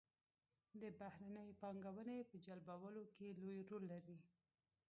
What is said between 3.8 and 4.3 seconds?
لري.